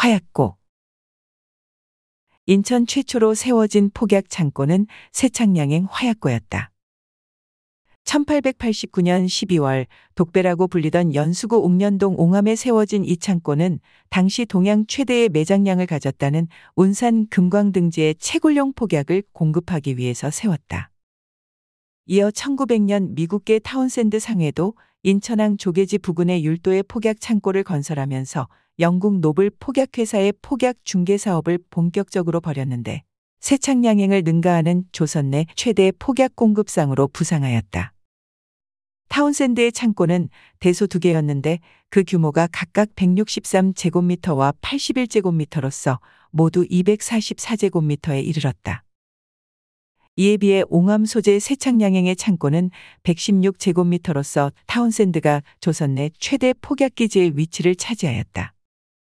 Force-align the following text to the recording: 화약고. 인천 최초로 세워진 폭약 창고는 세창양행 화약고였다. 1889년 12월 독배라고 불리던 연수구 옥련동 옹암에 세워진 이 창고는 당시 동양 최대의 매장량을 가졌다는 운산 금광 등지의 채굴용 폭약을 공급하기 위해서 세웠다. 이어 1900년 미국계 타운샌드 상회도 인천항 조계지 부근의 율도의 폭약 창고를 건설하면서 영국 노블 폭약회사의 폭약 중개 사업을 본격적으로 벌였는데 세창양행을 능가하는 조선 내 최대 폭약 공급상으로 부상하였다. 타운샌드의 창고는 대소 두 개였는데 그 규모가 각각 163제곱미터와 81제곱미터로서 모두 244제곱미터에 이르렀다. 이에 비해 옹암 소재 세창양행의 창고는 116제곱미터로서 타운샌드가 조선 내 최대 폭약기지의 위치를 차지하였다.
화약고. 0.00 0.56
인천 2.46 2.86
최초로 2.86 3.34
세워진 3.34 3.90
폭약 3.92 4.30
창고는 4.30 4.86
세창양행 5.12 5.88
화약고였다. 5.90 6.72
1889년 8.04 9.26
12월 9.26 9.86
독배라고 10.14 10.68
불리던 10.68 11.14
연수구 11.14 11.58
옥련동 11.58 12.14
옹암에 12.16 12.56
세워진 12.56 13.04
이 13.04 13.18
창고는 13.18 13.78
당시 14.08 14.46
동양 14.46 14.86
최대의 14.86 15.28
매장량을 15.28 15.84
가졌다는 15.84 16.48
운산 16.76 17.26
금광 17.28 17.72
등지의 17.72 18.14
채굴용 18.14 18.72
폭약을 18.72 19.24
공급하기 19.32 19.98
위해서 19.98 20.30
세웠다. 20.30 20.90
이어 22.06 22.30
1900년 22.30 23.10
미국계 23.14 23.58
타운샌드 23.58 24.18
상회도 24.18 24.72
인천항 25.02 25.56
조계지 25.56 25.98
부근의 25.98 26.44
율도의 26.44 26.82
폭약 26.82 27.20
창고를 27.20 27.64
건설하면서 27.64 28.48
영국 28.80 29.20
노블 29.20 29.50
폭약회사의 29.58 30.34
폭약 30.42 30.76
중개 30.84 31.16
사업을 31.16 31.58
본격적으로 31.70 32.40
벌였는데 32.40 33.02
세창양행을 33.40 34.22
능가하는 34.24 34.84
조선 34.92 35.30
내 35.30 35.46
최대 35.56 35.90
폭약 35.98 36.36
공급상으로 36.36 37.08
부상하였다. 37.08 37.94
타운샌드의 39.08 39.72
창고는 39.72 40.28
대소 40.60 40.86
두 40.86 41.00
개였는데 41.00 41.60
그 41.88 42.04
규모가 42.06 42.48
각각 42.52 42.90
163제곱미터와 42.94 44.54
81제곱미터로서 44.60 45.98
모두 46.30 46.64
244제곱미터에 46.64 48.22
이르렀다. 48.24 48.84
이에 50.16 50.36
비해 50.36 50.64
옹암 50.68 51.04
소재 51.04 51.38
세창양행의 51.38 52.16
창고는 52.16 52.70
116제곱미터로서 53.04 54.52
타운샌드가 54.66 55.42
조선 55.60 55.94
내 55.94 56.10
최대 56.18 56.52
폭약기지의 56.60 57.36
위치를 57.36 57.74
차지하였다. 57.76 58.54